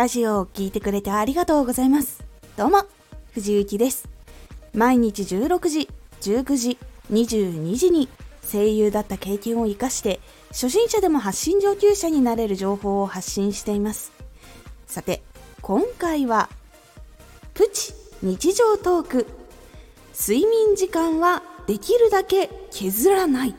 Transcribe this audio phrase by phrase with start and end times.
[0.00, 2.24] ラジオを聴いてくれてありがとうございます。
[2.56, 2.86] どうも、
[3.32, 4.08] 藤幸です。
[4.72, 5.90] 毎日16時、
[6.22, 6.78] 19時、
[7.12, 8.08] 22時に
[8.50, 10.20] 声優だった経験を活かして、
[10.52, 14.10] 初心者でも発信上級者になれる情報を発信しています。
[14.86, 15.22] さて、
[15.60, 16.48] 今回は、
[17.52, 19.26] プチ日常トーク。
[20.18, 23.54] 睡眠時間はできるだけ削らない。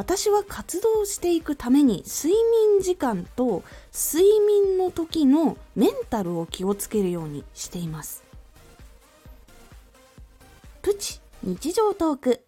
[0.00, 8.24] 私は活動していくために睡眠時間と睡眠の時のメンタルを気をつけるようにしています。
[10.80, 12.46] プチ日常トーク。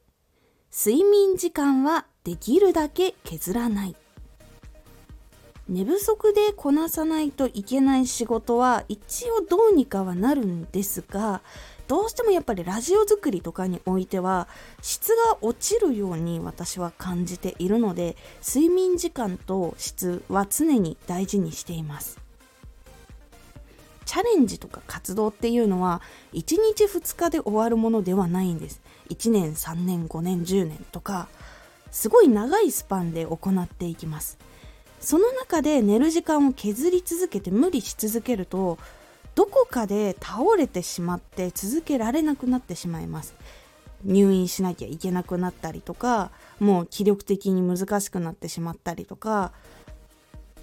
[0.75, 3.97] 睡眠時間はできるだけ削らない。
[5.69, 11.43] 寝不足でこなさないといけない仕事は一応どうにかはなるんですが
[11.93, 14.49] どうしてもやっぱりラジオ作りとかにおいては
[14.81, 22.19] 質が落ちるように私は感じているので睡眠時間と質は常に大事にしています。
[24.07, 26.01] チャレンジとか活動っていうのは
[26.33, 28.81] 1日2日で終わるものではないんです。
[29.11, 31.29] 1年3年5年10年とか
[31.91, 34.39] すごい長いスパンで行っていきます。
[34.99, 38.79] その中で寝る時間を削り続けて無理し続けると
[39.35, 43.35] どこかで倒れてしまって続けられなくなってしまいます。
[44.05, 49.53] 入院しなきゃいけなくなったりとかもう気力的に難しくなってしまったりとか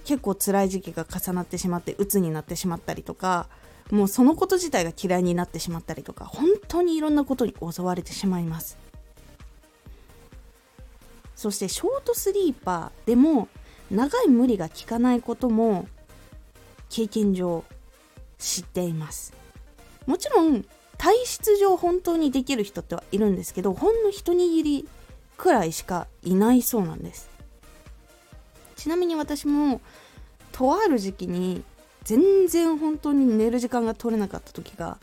[0.04, 3.48] 結構辛い時期が重なってしまって鬱になってしまったりとか
[3.92, 8.78] もうそのこと自体が嫌いになってしまったりとか本当にいろんなことに襲われてしまいます。
[11.36, 13.48] そしてショートスリーパーでも
[13.90, 15.88] 長い無理が効かないことも
[16.90, 17.64] 経験上
[18.40, 19.34] 知っています。
[20.08, 20.66] もちろん
[20.98, 24.88] 体質上本当にできる人ってはいるんですけどほんの一握り
[25.38, 27.30] くらいしかいないそうなんです。
[28.76, 29.82] ちなみに私も
[30.52, 31.64] とある時期に
[32.04, 34.98] 全然本当に寝る時間が取れなかった時が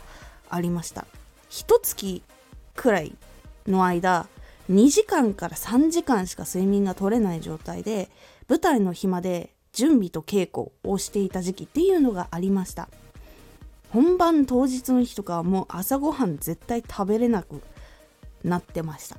[0.51, 1.07] ありました。
[1.49, 2.23] 一月
[2.75, 3.15] くらい
[3.67, 4.27] の間
[4.71, 8.11] 2時間から3時間しか睡眠が取れない状態で
[8.49, 12.89] 舞台の日まで準備と稽古をしていた時期っていうのがありました。
[13.93, 17.63] 本番当日の日とかはもう朝ごはん絶対食べれなく
[18.45, 19.17] なってました。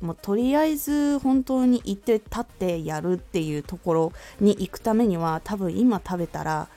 [0.00, 6.68] もうとりあえず本当に行って立ってやるっていうところに行くためには多分今食べたら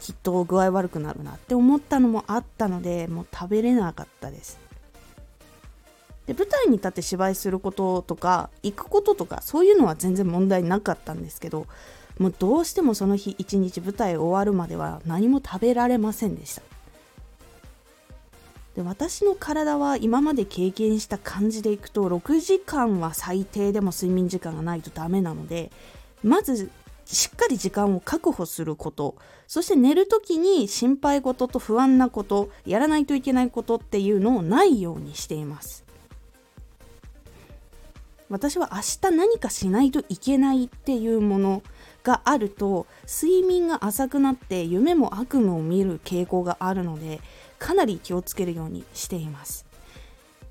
[0.00, 4.58] きっと具合悪くなるなって思ったのもあったのでもう食べれなかったです。
[6.26, 11.66] で舞台に立って芝居することとか行くこととかそういうのは全然問題なかったんですけど
[12.18, 16.62] もうどうしてもその日一日舞台終わるまでは何も食べられませんでした。
[18.76, 25.72] で私の体は今まで経験した感じでいくと6時間は最低でも睡眠時間がないとダメなので
[26.22, 26.70] まず
[27.06, 29.14] しっかり時間を確保すること。
[29.46, 35.84] そして寝る時に心配事と不安なことやらないといけないことっていうのをないようにしています。
[38.28, 41.62] 私は明日何かしないといけないっていうもの
[42.06, 47.20] があると睡眠が浅くなって夢も悪夢を見る傾向があるので
[47.58, 49.66] かなり気をつけるようにしています。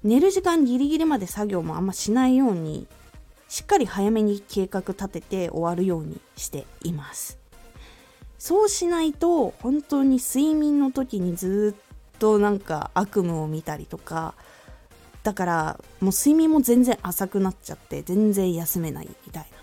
[0.04, 2.88] 寝る時間ギリギリまで作業もあんましないように
[3.48, 7.40] しっかり早めに計画立てて終わるようにしています。
[8.38, 11.74] そうしないと本当に睡眠の時にず
[12.14, 14.36] っとなんか悪夢を見たりとか
[15.24, 19.55] だからもう睡眠も全然浅くなっちゃって全然休めないみたいな。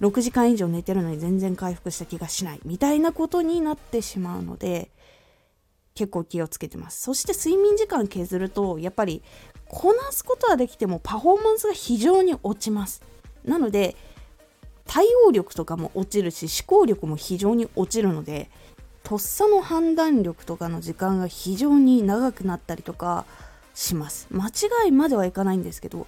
[0.00, 4.90] 6時間以上寝てるのに全然回復した気がしないみたいなことになってしまうので
[5.94, 7.00] 結構気をつけてます。
[7.02, 9.22] そして睡眠時間削るとやっぱり
[9.66, 13.02] こなすことはできてもパフォーマンスが非常に落ちます。
[13.44, 13.96] なので
[14.86, 18.50] 対応力とかも落ちるし思考力も非常に落ちるので
[19.02, 23.24] とっさの判断力とかの時間が非常に長くなったりとか
[23.74, 24.28] します。
[24.30, 26.06] 間違いまではいかないんですけど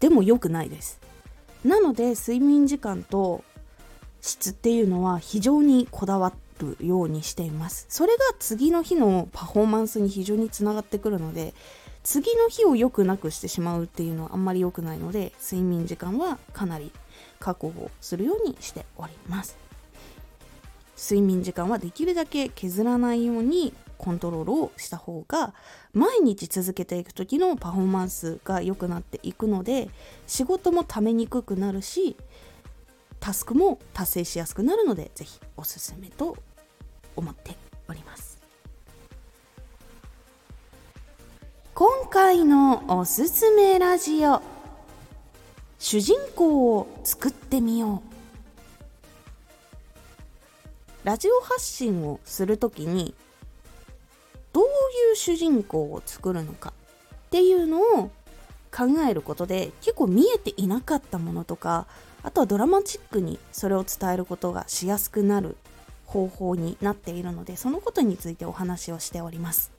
[0.00, 0.98] でも良くないです。
[1.64, 3.44] なので睡眠時間と
[4.20, 7.86] 質っていうのは非常にこだわるようにしています。
[7.88, 11.54] それが次の日のパフォーマンスに非常につながってくるので
[12.02, 16.92] 次の日を良くなくしてしまうっていうのはあんまり良くないので睡眠時間はかなり
[17.38, 19.56] 確保するようにしております。
[20.96, 25.54] 睡眠時間はできるだけ削らないようにコントロールをした方が
[25.92, 29.88] 毎日続けていく時のパフォーマンスが良くなっていくので
[30.26, 32.16] 仕事もためにくくなるし
[33.20, 36.36] タスクも達成しやすくなるのでぜひおすすめと
[37.14, 37.56] 思って
[37.88, 38.42] おります。
[41.74, 44.42] 今回のおすすめラジオ
[45.78, 48.12] 主人公を作ってみよう。
[51.06, 53.14] ラジオ発信をする時に
[54.52, 54.68] どうい
[55.12, 56.72] う主人公を作るのか
[57.26, 58.10] っていうのを
[58.74, 61.86] 考えることで結構見えていなかったものとか
[62.22, 65.56] あとはドラマチックにそれを伝えることがしやすくなる
[66.06, 69.72] 方法になっているのでそのことについてお話をしております。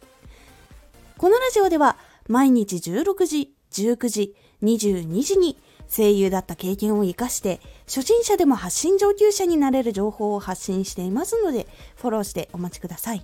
[1.17, 1.97] このラジオでは
[2.27, 5.57] 毎日16時19時22時に
[5.95, 13.23] 声優だった経験を生かして初心者でも発信上級者になれる情報を発信していますのでフォローしてお待ちください。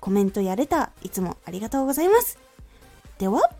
[0.00, 2.38] コメントやれた、いつもありがとうございます。
[3.18, 3.50] では、